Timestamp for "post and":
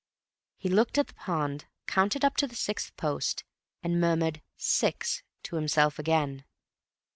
2.97-4.01